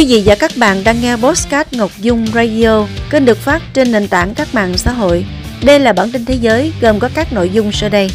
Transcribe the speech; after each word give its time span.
Quý 0.00 0.06
vị 0.06 0.22
và 0.26 0.34
các 0.34 0.50
bạn 0.56 0.84
đang 0.84 1.00
nghe 1.00 1.16
Postcard 1.16 1.72
Ngọc 1.72 1.90
Dung 1.98 2.26
Radio, 2.34 2.86
kênh 3.10 3.24
được 3.24 3.38
phát 3.38 3.62
trên 3.74 3.92
nền 3.92 4.08
tảng 4.08 4.34
các 4.34 4.54
mạng 4.54 4.78
xã 4.78 4.92
hội. 4.92 5.24
Đây 5.62 5.80
là 5.80 5.92
bản 5.92 6.12
tin 6.12 6.24
thế 6.24 6.34
giới 6.34 6.72
gồm 6.80 6.98
có 6.98 7.08
các 7.14 7.32
nội 7.32 7.50
dung 7.50 7.72
sau 7.72 7.88
đây. 7.88 8.10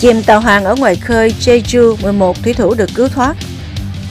Chìm 0.00 0.22
tàu 0.22 0.40
hàng 0.40 0.64
ở 0.64 0.74
ngoài 0.74 0.96
khơi 0.96 1.34
Jeju, 1.40 1.96
11 2.02 2.42
thủy 2.42 2.54
thủ 2.54 2.74
được 2.74 2.90
cứu 2.94 3.08
thoát. 3.08 3.36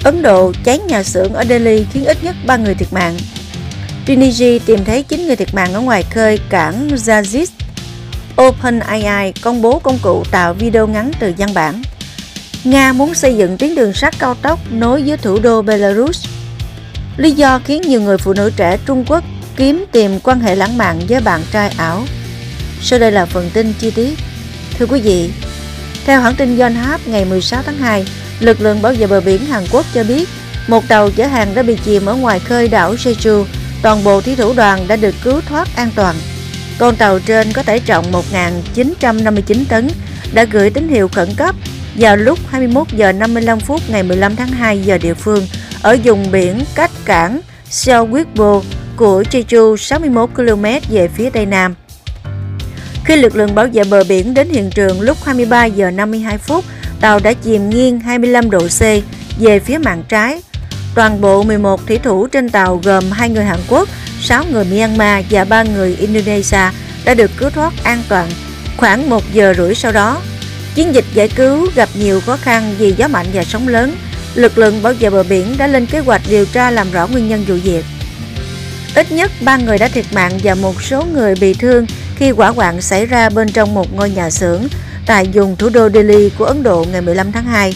Ấn 0.04 0.22
Độ 0.22 0.52
cháy 0.64 0.80
nhà 0.80 1.04
xưởng 1.04 1.34
ở 1.34 1.44
Delhi 1.50 1.86
khiến 1.94 2.06
ít 2.06 2.18
nhất 2.24 2.36
3 2.46 2.58
người 2.58 2.76
thiệt 2.76 2.94
mạng. 2.94 3.18
Tunisia 4.06 4.60
tìm 4.60 4.86
thấy 4.86 5.04
9 5.04 5.28
người 5.28 5.36
thiệt 5.36 5.54
mạng 5.54 5.74
ở 5.74 5.80
ngoài 5.80 6.04
khơi 6.04 6.40
cảng 6.50 6.88
Zazis. 6.88 7.48
OpenAI 8.42 9.34
công 9.42 9.62
bố 9.62 9.80
công 9.80 10.00
cụ 10.02 10.24
tạo 10.32 10.54
video 10.54 10.88
ngắn 10.88 11.12
từ 11.20 11.34
văn 11.38 11.54
bản. 11.54 11.82
Nga 12.64 12.94
muốn 12.94 13.14
xây 13.14 13.36
dựng 13.36 13.58
tuyến 13.58 13.76
đường 13.76 13.94
sắt 13.94 14.20
cao 14.20 14.36
tốc 14.42 14.60
nối 14.72 15.04
với 15.06 15.18
thủ 15.18 15.40
đô 15.40 15.62
Belarus. 15.62 16.35
Lý 17.18 17.32
do 17.32 17.60
khiến 17.60 17.82
nhiều 17.82 18.02
người 18.02 18.18
phụ 18.18 18.34
nữ 18.34 18.52
trẻ 18.56 18.78
Trung 18.86 19.06
Quốc 19.08 19.24
kiếm 19.56 19.86
tìm 19.92 20.20
quan 20.20 20.40
hệ 20.40 20.56
lãng 20.56 20.78
mạn 20.78 21.00
với 21.10 21.22
bạn 21.22 21.42
trai 21.52 21.74
ảo. 21.78 22.04
Sau 22.82 23.00
đây 23.00 23.12
là 23.12 23.26
phần 23.26 23.50
tin 23.54 23.74
chi 23.80 23.92
tiết. 23.92 24.20
Thưa 24.80 24.86
quý 24.86 25.02
vị, 25.02 25.30
theo 26.06 26.22
hãng 26.22 26.36
tin 26.36 26.60
Yonhap 26.60 27.08
ngày 27.08 27.26
16 27.26 27.64
tháng 27.66 27.78
2, 27.78 28.06
lực 28.40 28.62
lượng 28.62 28.82
bảo 28.82 28.94
vệ 28.94 29.08
bờ 29.08 29.22
biển 29.22 29.46
Hàn 29.46 29.64
Quốc 29.72 29.86
cho 29.94 30.04
biết 30.04 30.30
một 30.68 30.88
tàu 30.88 31.12
chở 31.12 31.28
hàng 31.28 31.56
đã 31.56 31.64
bị 31.64 31.78
chìm 31.86 32.06
ở 32.06 32.16
ngoài 32.16 32.40
khơi 32.40 32.68
đảo 32.68 32.94
Jeju. 32.94 33.46
Toàn 33.82 34.04
bộ 34.04 34.22
thủy 34.22 34.36
thủ 34.36 34.54
đoàn 34.54 34.88
đã 34.88 34.96
được 34.96 35.16
cứu 35.24 35.42
thoát 35.50 35.68
an 35.76 35.90
toàn. 35.96 36.16
Con 36.78 36.96
tàu 36.96 37.20
trên 37.20 37.54
có 37.54 37.64
tải 37.64 37.80
trọng 37.80 38.12
1.959 38.12 39.64
tấn 39.70 39.88
đã 40.34 40.44
gửi 40.44 40.70
tín 40.70 40.90
hiệu 40.90 41.08
khẩn 41.08 41.30
cấp 41.38 41.56
vào 41.96 42.18
lúc 42.18 42.40
21 42.50 42.88
giờ 42.92 43.12
55 43.12 43.60
phút 43.60 43.82
ngày 43.90 44.04
15 44.04 44.36
tháng 44.36 44.48
2 44.48 44.82
giờ 44.82 44.98
địa 44.98 45.14
phương 45.14 45.48
ở 45.86 45.98
vùng 46.04 46.32
biển 46.32 46.60
cách 46.76 46.92
cảng 47.06 47.42
Seowigbo 47.72 48.62
của 48.96 49.24
Jeju 49.32 49.76
61 49.76 50.30
km 50.36 50.66
về 50.90 51.08
phía 51.08 51.30
tây 51.30 51.46
nam. 51.46 51.76
Khi 53.06 53.16
lực 53.16 53.36
lượng 53.36 53.56
bảo 53.56 53.68
vệ 53.74 53.84
bờ 53.84 54.04
biển 54.04 54.34
đến 54.34 54.50
hiện 54.50 54.70
trường 54.70 55.02
lúc 55.02 55.18
23 55.24 55.66
giờ 55.66 55.92
52 55.92 56.38
phút, 56.38 56.66
tàu 57.02 57.20
đã 57.20 57.34
chìm 57.34 57.70
nghiêng 57.70 58.00
25 58.00 58.50
độ 58.50 58.60
C 58.60 58.82
về 59.40 59.60
phía 59.60 59.78
mạn 59.78 60.04
trái. 60.10 60.42
Toàn 60.96 61.22
bộ 61.22 61.44
11 61.44 61.88
thủy 61.88 62.00
thủ 62.04 62.28
trên 62.28 62.50
tàu 62.50 62.82
gồm 62.84 63.12
hai 63.12 63.30
người 63.30 63.46
Hàn 63.46 63.60
Quốc, 63.70 63.90
6 64.22 64.44
người 64.52 64.66
Myanmar 64.66 65.26
và 65.30 65.44
3 65.44 65.64
người 65.64 65.96
Indonesia 65.96 66.72
đã 67.06 67.14
được 67.14 67.32
cứu 67.38 67.50
thoát 67.50 67.74
an 67.84 68.04
toàn. 68.10 68.30
Khoảng 68.78 69.10
1 69.10 69.24
giờ 69.34 69.54
rưỡi 69.58 69.76
sau 69.76 69.92
đó, 69.92 70.22
Chiến 70.76 70.96
dịch 70.96 71.06
giải 71.14 71.28
cứu 71.28 71.68
gặp 71.76 71.90
nhiều 71.94 72.22
khó 72.22 72.38
khăn 72.38 72.76
vì 72.78 72.94
gió 72.98 73.08
mạnh 73.08 73.26
và 73.34 73.44
sóng 73.44 73.68
lớn. 73.68 73.96
Lực 74.36 74.58
lượng 74.58 74.84
bảo 74.84 74.94
vệ 74.94 75.10
bờ 75.10 75.24
biển 75.24 75.56
đã 75.58 75.68
lên 75.68 75.86
kế 75.86 76.00
hoạch 76.00 76.22
điều 76.30 76.46
tra 76.46 76.72
làm 76.72 76.92
rõ 76.92 77.08
nguyên 77.08 77.28
nhân 77.28 77.46
vụ 77.48 77.56
việc. 77.64 77.86
Ít 78.96 79.12
nhất 79.12 79.32
3 79.42 79.58
người 79.58 79.78
đã 79.78 79.88
thiệt 79.88 80.06
mạng 80.14 80.40
và 80.44 80.56
một 80.56 80.82
số 80.82 81.06
người 81.14 81.36
bị 81.42 81.54
thương 81.54 81.86
khi 82.16 82.32
quả 82.32 82.50
hoạn 82.50 82.82
xảy 82.82 83.06
ra 83.06 83.30
bên 83.30 83.52
trong 83.52 83.74
một 83.74 83.94
ngôi 83.94 84.10
nhà 84.10 84.30
xưởng 84.30 84.68
tại 85.06 85.30
vùng 85.34 85.56
thủ 85.56 85.70
đô 85.70 85.90
Delhi 85.90 86.30
của 86.38 86.46
Ấn 86.46 86.64
Độ 86.64 86.86
ngày 86.92 87.02
15 87.02 87.32
tháng 87.32 87.46
2. 87.46 87.74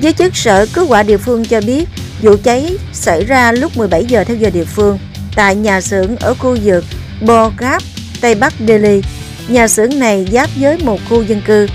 Giới 0.00 0.12
chức 0.12 0.36
sở 0.36 0.66
cứu 0.72 0.86
hỏa 0.86 1.02
địa 1.02 1.16
phương 1.16 1.44
cho 1.44 1.60
biết 1.60 1.88
vụ 2.22 2.36
cháy 2.42 2.76
xảy 2.92 3.24
ra 3.24 3.52
lúc 3.52 3.76
17 3.76 4.04
giờ 4.04 4.24
theo 4.24 4.36
giờ 4.36 4.50
địa 4.50 4.64
phương 4.64 4.98
tại 5.36 5.54
nhà 5.54 5.80
xưởng 5.80 6.16
ở 6.16 6.34
khu 6.34 6.56
vực 6.64 6.84
Bogap, 7.20 7.82
Tây 8.20 8.34
Bắc 8.34 8.52
Delhi. 8.68 9.02
Nhà 9.48 9.68
xưởng 9.68 9.98
này 9.98 10.26
giáp 10.32 10.50
với 10.56 10.78
một 10.78 11.00
khu 11.08 11.22
dân 11.22 11.40
cư 11.46 11.66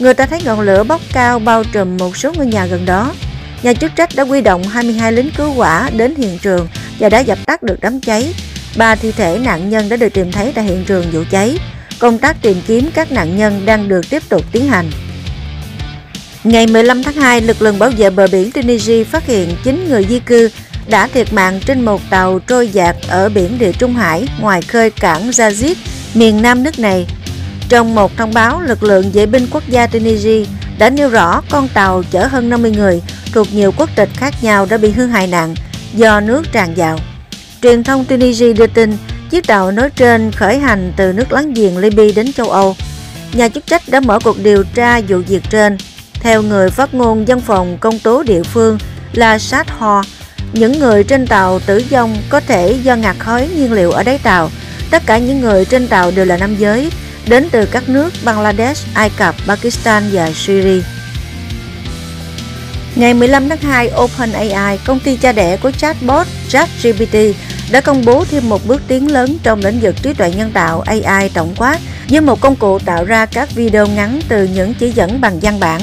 Người 0.00 0.14
ta 0.14 0.26
thấy 0.26 0.42
ngọn 0.44 0.60
lửa 0.60 0.84
bốc 0.84 1.00
cao 1.12 1.38
bao 1.38 1.64
trùm 1.64 1.96
một 1.96 2.16
số 2.16 2.32
ngôi 2.36 2.46
nhà 2.46 2.66
gần 2.66 2.86
đó. 2.86 3.12
Nhà 3.62 3.72
chức 3.72 3.92
trách 3.96 4.10
đã 4.16 4.24
huy 4.24 4.40
động 4.40 4.62
22 4.62 5.12
lính 5.12 5.30
cứu 5.36 5.52
hỏa 5.52 5.90
đến 5.96 6.14
hiện 6.14 6.38
trường 6.38 6.68
và 6.98 7.08
đã 7.08 7.18
dập 7.18 7.38
tắt 7.46 7.62
được 7.62 7.76
đám 7.80 8.00
cháy. 8.00 8.34
Ba 8.76 8.94
thi 8.94 9.12
thể 9.12 9.38
nạn 9.38 9.70
nhân 9.70 9.88
đã 9.88 9.96
được 9.96 10.14
tìm 10.14 10.32
thấy 10.32 10.52
tại 10.54 10.64
hiện 10.64 10.84
trường 10.84 11.10
vụ 11.12 11.24
cháy. 11.30 11.58
Công 11.98 12.18
tác 12.18 12.36
tìm 12.42 12.56
kiếm 12.66 12.90
các 12.94 13.12
nạn 13.12 13.36
nhân 13.36 13.62
đang 13.66 13.88
được 13.88 14.10
tiếp 14.10 14.22
tục 14.28 14.42
tiến 14.52 14.66
hành. 14.66 14.90
Ngày 16.44 16.66
15 16.66 17.02
tháng 17.02 17.14
2, 17.14 17.40
lực 17.40 17.62
lượng 17.62 17.78
bảo 17.78 17.90
vệ 17.90 18.10
bờ 18.10 18.26
biển 18.32 18.50
Tunisia 18.52 19.04
phát 19.04 19.26
hiện 19.26 19.56
9 19.64 19.88
người 19.88 20.06
di 20.08 20.18
cư 20.18 20.50
đã 20.88 21.06
thiệt 21.06 21.32
mạng 21.32 21.60
trên 21.66 21.84
một 21.84 22.00
tàu 22.10 22.38
trôi 22.38 22.68
dạt 22.68 22.96
ở 23.08 23.28
biển 23.28 23.58
Địa 23.58 23.72
Trung 23.72 23.94
Hải 23.94 24.28
ngoài 24.40 24.62
khơi 24.62 24.90
cảng 24.90 25.30
Zaziz, 25.30 25.74
miền 26.14 26.42
nam 26.42 26.62
nước 26.62 26.78
này 26.78 27.06
trong 27.68 27.94
một 27.94 28.16
thông 28.16 28.34
báo, 28.34 28.60
lực 28.60 28.82
lượng 28.82 29.10
vệ 29.12 29.26
binh 29.26 29.46
quốc 29.50 29.62
gia 29.68 29.86
Tunisia 29.86 30.44
đã 30.78 30.90
nêu 30.90 31.08
rõ 31.08 31.42
con 31.50 31.68
tàu 31.68 32.02
chở 32.10 32.26
hơn 32.26 32.48
50 32.48 32.70
người 32.70 33.02
thuộc 33.32 33.54
nhiều 33.54 33.72
quốc 33.76 33.90
tịch 33.96 34.08
khác 34.14 34.34
nhau 34.42 34.66
đã 34.70 34.78
bị 34.78 34.90
hư 34.90 35.06
hại 35.06 35.26
nặng 35.26 35.54
do 35.94 36.20
nước 36.20 36.52
tràn 36.52 36.74
vào. 36.74 36.98
Truyền 37.62 37.84
thông 37.84 38.04
Tunisia 38.04 38.52
đưa 38.52 38.66
tin 38.66 38.96
chiếc 39.30 39.46
tàu 39.46 39.70
nói 39.70 39.90
trên 39.90 40.32
khởi 40.32 40.58
hành 40.58 40.92
từ 40.96 41.12
nước 41.12 41.32
láng 41.32 41.54
giềng 41.54 41.78
Libya 41.78 42.04
đến 42.16 42.32
châu 42.32 42.50
Âu. 42.50 42.76
Nhà 43.32 43.48
chức 43.48 43.66
trách 43.66 43.82
đã 43.88 44.00
mở 44.00 44.18
cuộc 44.24 44.38
điều 44.42 44.64
tra 44.74 45.00
vụ 45.08 45.18
việc 45.28 45.42
trên. 45.50 45.78
Theo 46.14 46.42
người 46.42 46.70
phát 46.70 46.94
ngôn 46.94 47.24
văn 47.24 47.40
phòng 47.40 47.78
công 47.80 47.98
tố 47.98 48.22
địa 48.22 48.42
phương 48.42 48.78
là 49.12 49.38
Sát 49.38 49.70
Ho, 49.78 50.02
những 50.52 50.78
người 50.78 51.04
trên 51.04 51.26
tàu 51.26 51.58
tử 51.58 51.82
vong 51.90 52.16
có 52.28 52.40
thể 52.40 52.76
do 52.82 52.96
ngạt 52.96 53.16
khói 53.18 53.48
nhiên 53.56 53.72
liệu 53.72 53.90
ở 53.90 54.02
đáy 54.02 54.18
tàu. 54.18 54.50
Tất 54.90 55.02
cả 55.06 55.18
những 55.18 55.40
người 55.40 55.64
trên 55.64 55.88
tàu 55.88 56.10
đều 56.10 56.24
là 56.24 56.36
nam 56.36 56.56
giới 56.56 56.90
đến 57.26 57.48
từ 57.50 57.66
các 57.66 57.88
nước 57.88 58.12
Bangladesh, 58.24 58.86
Ai 58.94 59.10
Cập, 59.10 59.34
Pakistan 59.46 60.02
và 60.12 60.30
Syria. 60.34 60.82
Ngày 62.96 63.14
15 63.14 63.48
tháng 63.48 63.58
2, 63.58 63.90
OpenAI, 63.96 64.78
công 64.86 65.00
ty 65.00 65.16
cha 65.16 65.32
đẻ 65.32 65.56
của 65.56 65.70
chatbot 65.70 66.26
ChatGPT, 66.48 67.16
đã 67.70 67.80
công 67.80 68.04
bố 68.04 68.24
thêm 68.30 68.48
một 68.48 68.66
bước 68.66 68.82
tiến 68.88 69.12
lớn 69.12 69.36
trong 69.42 69.60
lĩnh 69.60 69.80
vực 69.80 69.94
trí 70.02 70.14
tuệ 70.14 70.30
nhân 70.30 70.50
tạo 70.52 70.80
AI 70.80 71.28
tổng 71.34 71.54
quát 71.56 71.78
với 72.08 72.20
một 72.20 72.40
công 72.40 72.56
cụ 72.56 72.78
tạo 72.78 73.04
ra 73.04 73.26
các 73.26 73.50
video 73.54 73.86
ngắn 73.86 74.20
từ 74.28 74.44
những 74.44 74.74
chỉ 74.74 74.90
dẫn 74.90 75.20
bằng 75.20 75.40
văn 75.42 75.60
bản. 75.60 75.80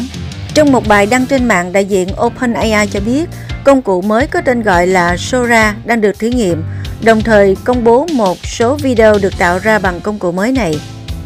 Trong 0.53 0.71
một 0.71 0.87
bài 0.87 1.05
đăng 1.05 1.25
trên 1.25 1.45
mạng, 1.45 1.73
đại 1.73 1.85
diện 1.85 2.07
OpenAI 2.25 2.87
cho 2.87 2.99
biết 2.99 3.25
công 3.63 3.81
cụ 3.81 4.01
mới 4.01 4.27
có 4.27 4.41
tên 4.41 4.63
gọi 4.63 4.87
là 4.87 5.17
Sora 5.17 5.75
đang 5.85 6.01
được 6.01 6.19
thử 6.19 6.27
nghiệm, 6.27 6.63
đồng 7.01 7.21
thời 7.21 7.55
công 7.63 7.83
bố 7.83 8.07
một 8.13 8.37
số 8.45 8.75
video 8.75 9.17
được 9.21 9.37
tạo 9.37 9.59
ra 9.59 9.79
bằng 9.79 10.01
công 10.01 10.19
cụ 10.19 10.31
mới 10.31 10.51
này. 10.51 10.79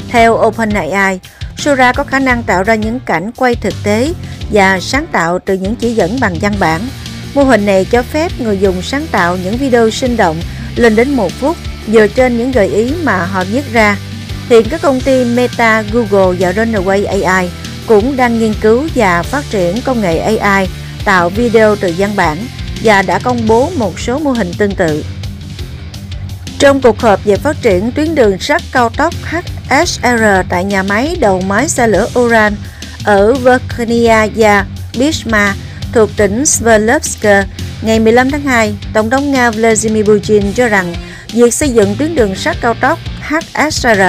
Theo 0.10 0.34
OpenAI, 0.48 1.20
Sora 1.58 1.94
có 1.94 2.04
khả 2.04 2.20
năng 2.20 2.44
tạo 2.44 2.64
ra 2.64 2.76
những 2.76 3.00
cảnh 3.00 3.32
quay 3.32 3.56
thực 3.56 3.74
tế 3.84 4.14
và 4.52 4.80
sáng 4.80 5.06
tạo 5.12 5.40
từ 5.46 5.54
những 5.54 5.76
chỉ 5.76 5.94
dẫn 5.94 6.20
bằng 6.20 6.36
văn 6.42 6.54
bản. 6.60 6.82
Mô 7.34 7.44
hình 7.44 7.66
này 7.66 7.86
cho 7.86 8.04
phép 8.04 8.32
người 8.40 8.60
dùng 8.60 8.82
sáng 8.82 9.08
tạo 9.12 9.38
những 9.44 9.58
video 9.58 9.90
sinh 9.90 10.18
động 10.18 10.38
lên 10.76 10.96
đến 10.96 11.14
một 11.14 11.32
phút 11.32 11.58
dựa 11.88 12.08
trên 12.08 12.38
những 12.38 12.52
gợi 12.52 12.68
ý 12.68 12.94
mà 13.04 13.26
họ 13.26 13.44
viết 13.44 13.74
ra. 13.74 13.98
Hiện 14.50 14.70
các 14.70 14.82
công 14.82 15.02
ty 15.02 15.26
Meta, 15.26 15.84
Google 15.92 16.38
và 16.40 16.52
Runway 16.52 17.24
AI 17.24 17.50
cũng 17.88 18.18
đang 18.18 18.40
nghiên 18.40 18.54
cứu 18.62 18.88
và 18.96 19.24
phát 19.24 19.44
triển 19.50 19.82
công 19.82 20.02
nghệ 20.02 20.18
AI 20.18 20.68
tạo 21.06 21.30
video 21.30 21.76
từ 21.76 21.94
văn 21.98 22.16
bản 22.16 22.38
và 22.84 23.02
đã 23.02 23.20
công 23.20 23.48
bố 23.48 23.70
một 23.78 24.00
số 24.00 24.20
mô 24.20 24.32
hình 24.32 24.52
tương 24.58 24.76
tự. 24.76 25.04
Trong 26.60 26.82
cuộc 26.82 27.00
họp 27.00 27.26
về 27.26 27.36
phát 27.36 27.62
triển 27.62 27.92
tuyến 27.92 28.16
đường 28.16 28.40
sắt 28.40 28.62
cao 28.72 28.90
tốc 28.90 29.14
HSR 29.24 30.24
tại 30.50 30.64
nhà 30.64 30.84
máy 30.84 31.18
đầu 31.20 31.42
máy 31.42 31.70
xe 31.70 31.88
lửa 31.88 32.08
Uran 32.20 32.56
ở 33.04 33.34
Verkhnyaya 33.34 34.66
và 35.26 35.56
thuộc 35.94 36.10
tỉnh 36.18 36.46
Sverdlovsk 36.46 37.26
ngày 37.82 38.00
15 38.00 38.32
tháng 38.32 38.42
2, 38.42 38.74
Tổng 38.94 39.10
thống 39.10 39.32
Nga 39.32 39.52
Vladimir 39.52 40.06
Putin 40.06 40.54
cho 40.54 40.68
rằng 40.68 40.94
việc 41.34 41.54
xây 41.54 41.70
dựng 41.70 41.96
tuyến 42.00 42.16
đường 42.16 42.36
sắt 42.36 42.58
cao 42.62 42.74
tốc 42.74 43.00
HSR 43.22 44.02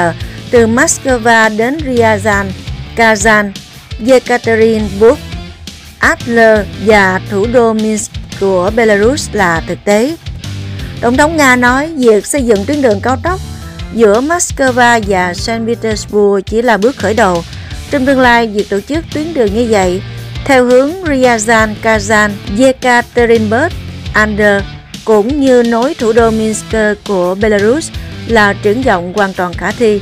từ 0.50 0.66
Moscow 0.66 1.56
đến 1.56 1.76
Ryazan, 1.76 2.44
Kazan, 2.96 3.52
Yekaterinburg, 4.06 5.18
Adler 5.98 6.66
và 6.86 7.20
thủ 7.30 7.46
đô 7.52 7.72
Minsk 7.72 8.12
của 8.40 8.70
Belarus 8.76 9.28
là 9.32 9.62
thực 9.66 9.78
tế. 9.84 10.16
Tổng 11.00 11.16
thống 11.16 11.36
Nga 11.36 11.56
nói 11.56 11.92
việc 11.96 12.26
xây 12.26 12.42
dựng 12.42 12.64
tuyến 12.64 12.82
đường 12.82 13.00
cao 13.00 13.16
tốc 13.22 13.40
giữa 13.94 14.20
Moscow 14.20 14.72
và 14.72 15.34
Saint 15.34 15.66
Petersburg 15.66 16.42
chỉ 16.46 16.62
là 16.62 16.76
bước 16.76 16.96
khởi 16.96 17.14
đầu. 17.14 17.44
Trong 17.92 18.06
tương 18.06 18.20
lai, 18.20 18.46
việc 18.46 18.68
tổ 18.68 18.80
chức 18.80 19.04
tuyến 19.14 19.34
đường 19.34 19.54
như 19.54 19.66
vậy 19.70 20.02
theo 20.44 20.64
hướng 20.64 20.90
Ryazan, 21.04 21.74
Kazan, 21.82 22.30
Yekaterinburg, 22.58 23.72
Ander 24.14 24.62
cũng 25.04 25.40
như 25.40 25.62
nối 25.62 25.94
thủ 25.94 26.12
đô 26.12 26.30
Minsk 26.30 26.76
của 27.08 27.34
Belarus 27.40 27.90
là 28.26 28.52
triển 28.52 28.82
vọng 28.82 29.12
hoàn 29.16 29.32
toàn 29.32 29.52
khả 29.52 29.72
thi. 29.72 30.00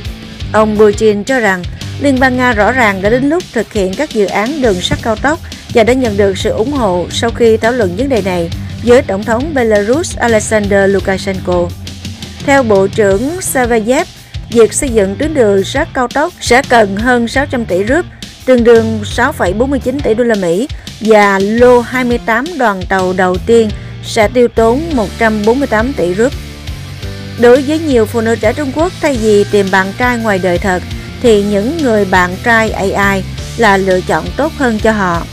Ông 0.53 0.77
Putin 0.79 1.23
cho 1.23 1.39
rằng 1.39 1.63
Liên 2.01 2.19
bang 2.19 2.37
Nga 2.37 2.53
rõ 2.53 2.71
ràng 2.71 3.01
đã 3.01 3.09
đến 3.09 3.29
lúc 3.29 3.43
thực 3.53 3.73
hiện 3.73 3.93
các 3.93 4.09
dự 4.13 4.25
án 4.25 4.61
đường 4.61 4.81
sắt 4.81 4.99
cao 5.01 5.15
tốc 5.15 5.39
và 5.73 5.83
đã 5.83 5.93
nhận 5.93 6.17
được 6.17 6.37
sự 6.37 6.49
ủng 6.49 6.71
hộ 6.71 7.05
sau 7.11 7.29
khi 7.31 7.57
thảo 7.57 7.71
luận 7.71 7.95
vấn 7.97 8.09
đề 8.09 8.21
này 8.21 8.49
với 8.83 9.01
Tổng 9.01 9.23
thống 9.23 9.53
Belarus 9.53 10.17
Alexander 10.17 10.93
Lukashenko. 10.93 11.67
Theo 12.45 12.63
Bộ 12.63 12.87
trưởng 12.87 13.41
Savayev, 13.41 14.07
việc 14.51 14.73
xây 14.73 14.89
dựng 14.89 15.15
tuyến 15.15 15.33
đường 15.33 15.63
sắt 15.63 15.87
cao 15.93 16.07
tốc 16.07 16.33
sẽ 16.41 16.61
cần 16.69 16.97
hơn 16.97 17.27
600 17.27 17.65
tỷ 17.65 17.85
rúp, 17.85 18.05
tương 18.45 18.63
đương 18.63 18.99
6,49 19.03 19.99
tỷ 20.03 20.13
đô 20.13 20.23
la 20.23 20.35
Mỹ 20.35 20.67
và 20.99 21.39
lô 21.39 21.79
28 21.79 22.45
đoàn 22.59 22.81
tàu 22.89 23.13
đầu 23.13 23.37
tiên 23.45 23.69
sẽ 24.03 24.27
tiêu 24.27 24.47
tốn 24.47 24.81
148 24.93 25.93
tỷ 25.93 26.13
rúp. 26.15 26.33
Đối 27.39 27.61
với 27.61 27.79
nhiều 27.79 28.05
phụ 28.05 28.21
nữ 28.21 28.35
trẻ 28.35 28.53
Trung 28.53 28.71
Quốc, 28.75 28.93
thay 29.01 29.17
vì 29.21 29.45
tìm 29.51 29.65
bạn 29.71 29.93
trai 29.97 30.17
ngoài 30.17 30.39
đời 30.43 30.57
thật, 30.57 30.83
thì 31.21 31.43
những 31.43 31.77
người 31.77 32.05
bạn 32.05 32.35
trai 32.43 32.71
AI 32.71 33.23
là 33.57 33.77
lựa 33.77 34.01
chọn 34.01 34.25
tốt 34.37 34.51
hơn 34.57 34.79
cho 34.79 34.91
họ. 34.91 35.23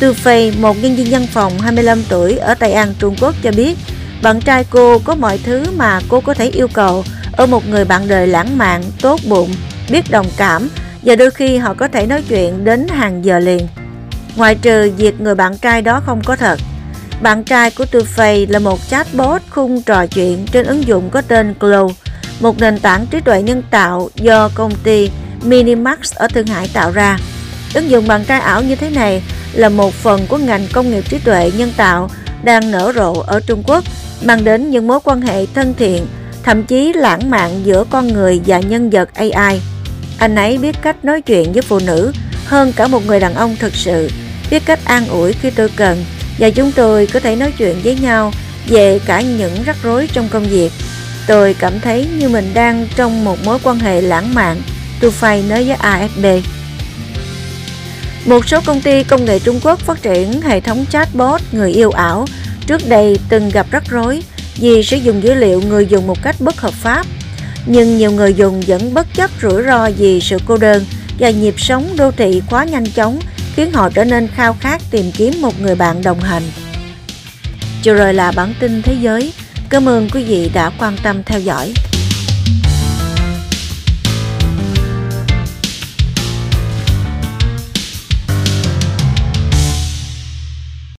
Tu 0.00 0.12
Phi, 0.12 0.50
một 0.50 0.76
nhân 0.82 0.96
viên 0.96 1.06
văn 1.10 1.26
phòng 1.32 1.58
25 1.58 2.02
tuổi 2.08 2.36
ở 2.36 2.54
Tây 2.54 2.72
An, 2.72 2.94
Trung 2.98 3.16
Quốc 3.20 3.34
cho 3.42 3.50
biết, 3.50 3.78
bạn 4.22 4.40
trai 4.40 4.64
cô 4.70 4.98
có 4.98 5.14
mọi 5.14 5.38
thứ 5.38 5.64
mà 5.76 6.00
cô 6.08 6.20
có 6.20 6.34
thể 6.34 6.46
yêu 6.46 6.68
cầu 6.68 7.04
ở 7.36 7.46
một 7.46 7.68
người 7.68 7.84
bạn 7.84 8.08
đời 8.08 8.26
lãng 8.26 8.58
mạn, 8.58 8.82
tốt 9.00 9.20
bụng, 9.28 9.50
biết 9.90 10.10
đồng 10.10 10.26
cảm 10.36 10.68
và 11.02 11.16
đôi 11.16 11.30
khi 11.30 11.56
họ 11.56 11.74
có 11.74 11.88
thể 11.88 12.06
nói 12.06 12.22
chuyện 12.28 12.64
đến 12.64 12.88
hàng 12.88 13.24
giờ 13.24 13.38
liền. 13.38 13.68
Ngoài 14.36 14.54
trừ 14.54 14.92
việc 14.96 15.20
người 15.20 15.34
bạn 15.34 15.58
trai 15.58 15.82
đó 15.82 16.02
không 16.06 16.22
có 16.24 16.36
thật. 16.36 16.58
Bạn 17.22 17.44
trai 17.44 17.70
của 17.70 17.84
Tu 17.84 18.00
Fei 18.00 18.52
là 18.52 18.58
một 18.58 18.78
chatbot 18.88 19.42
khung 19.50 19.82
trò 19.82 20.06
chuyện 20.06 20.46
trên 20.52 20.66
ứng 20.66 20.86
dụng 20.86 21.10
có 21.10 21.22
tên 21.22 21.54
Glow, 21.60 21.90
một 22.40 22.60
nền 22.60 22.78
tảng 22.78 23.06
trí 23.06 23.20
tuệ 23.20 23.42
nhân 23.42 23.62
tạo 23.70 24.10
do 24.14 24.50
công 24.54 24.72
ty 24.82 25.10
Minimax 25.42 26.14
ở 26.14 26.28
Thượng 26.28 26.46
Hải 26.46 26.70
tạo 26.72 26.90
ra. 26.90 27.18
Ứng 27.74 27.90
dụng 27.90 28.08
bạn 28.08 28.24
trai 28.24 28.40
ảo 28.40 28.62
như 28.62 28.76
thế 28.76 28.90
này 28.90 29.22
là 29.52 29.68
một 29.68 29.94
phần 29.94 30.26
của 30.26 30.38
ngành 30.38 30.66
công 30.72 30.90
nghiệp 30.90 31.04
trí 31.08 31.18
tuệ 31.18 31.50
nhân 31.56 31.72
tạo 31.76 32.10
đang 32.42 32.70
nở 32.70 32.92
rộ 32.94 33.12
ở 33.12 33.40
Trung 33.40 33.62
Quốc, 33.66 33.84
mang 34.22 34.44
đến 34.44 34.70
những 34.70 34.86
mối 34.86 35.00
quan 35.04 35.20
hệ 35.20 35.46
thân 35.54 35.74
thiện, 35.78 36.06
thậm 36.46 36.64
chí 36.64 36.92
lãng 36.92 37.30
mạn 37.30 37.60
giữa 37.64 37.84
con 37.90 38.12
người 38.12 38.40
và 38.46 38.60
nhân 38.60 38.90
vật 38.90 39.14
AI. 39.14 39.60
Anh 40.18 40.34
ấy 40.34 40.58
biết 40.58 40.76
cách 40.82 41.04
nói 41.04 41.22
chuyện 41.22 41.52
với 41.52 41.62
phụ 41.62 41.78
nữ 41.86 42.12
hơn 42.44 42.72
cả 42.76 42.86
một 42.86 43.06
người 43.06 43.20
đàn 43.20 43.34
ông 43.34 43.56
thực 43.58 43.74
sự, 43.74 44.10
biết 44.50 44.62
cách 44.66 44.80
an 44.84 45.08
ủi 45.08 45.32
khi 45.32 45.50
tôi 45.50 45.68
cần 45.76 46.04
và 46.38 46.50
chúng 46.50 46.72
tôi 46.72 47.06
có 47.06 47.20
thể 47.20 47.36
nói 47.36 47.52
chuyện 47.58 47.76
với 47.84 47.98
nhau 48.02 48.32
về 48.66 49.00
cả 49.06 49.20
những 49.20 49.62
rắc 49.66 49.76
rối 49.82 50.08
trong 50.12 50.28
công 50.28 50.44
việc. 50.44 50.72
Tôi 51.26 51.54
cảm 51.54 51.80
thấy 51.80 52.08
như 52.18 52.28
mình 52.28 52.50
đang 52.54 52.88
trong 52.96 53.24
một 53.24 53.36
mối 53.44 53.58
quan 53.62 53.78
hệ 53.78 54.00
lãng 54.00 54.34
mạn, 54.34 54.62
Tôi 55.00 55.10
phải 55.10 55.44
nói 55.48 55.64
với 55.64 55.76
AFP. 55.76 56.40
Một 58.24 58.48
số 58.48 58.60
công 58.66 58.80
ty 58.80 59.04
công 59.04 59.24
nghệ 59.24 59.38
Trung 59.38 59.60
Quốc 59.62 59.80
phát 59.80 60.02
triển 60.02 60.40
hệ 60.40 60.60
thống 60.60 60.84
chatbot 60.90 61.40
người 61.52 61.72
yêu 61.72 61.90
ảo 61.90 62.26
trước 62.66 62.88
đây 62.88 63.18
từng 63.28 63.50
gặp 63.50 63.66
rắc 63.70 63.82
rối 63.90 64.22
vì 64.58 64.82
sử 64.82 64.96
dụng 64.96 65.22
dữ 65.22 65.34
liệu, 65.34 65.60
người 65.60 65.86
dùng 65.86 66.06
một 66.06 66.22
cách 66.22 66.36
bất 66.40 66.60
hợp 66.60 66.74
pháp. 66.74 67.06
Nhưng 67.66 67.98
nhiều 67.98 68.10
người 68.10 68.34
dùng 68.34 68.60
vẫn 68.66 68.94
bất 68.94 69.06
chấp 69.14 69.30
rủi 69.42 69.62
ro 69.62 69.90
vì 69.98 70.20
sự 70.20 70.38
cô 70.46 70.56
đơn 70.56 70.84
và 71.18 71.30
nhịp 71.30 71.54
sống 71.60 71.88
đô 71.96 72.10
thị 72.10 72.42
quá 72.50 72.64
nhanh 72.64 72.86
chóng, 72.86 73.20
khiến 73.54 73.72
họ 73.72 73.90
trở 73.90 74.04
nên 74.04 74.28
khao 74.28 74.56
khát 74.60 74.82
tìm 74.90 75.12
kiếm 75.12 75.32
một 75.40 75.60
người 75.60 75.74
bạn 75.74 76.02
đồng 76.02 76.20
hành. 76.20 76.42
Chưa 77.82 77.94
rồi 77.94 78.14
là 78.14 78.32
bản 78.32 78.54
tin 78.60 78.82
thế 78.82 78.96
giới. 79.00 79.32
Cảm 79.68 79.88
ơn 79.88 80.08
quý 80.12 80.24
vị 80.24 80.50
đã 80.54 80.70
quan 80.78 80.96
tâm 81.02 81.22
theo 81.22 81.40
dõi. 81.40 81.72